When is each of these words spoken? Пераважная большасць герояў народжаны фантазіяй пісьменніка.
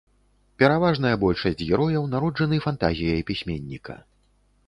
Пераважная 0.61 1.11
большасць 1.23 1.65
герояў 1.69 2.07
народжаны 2.15 2.59
фантазіяй 2.67 3.21
пісьменніка. 3.31 4.01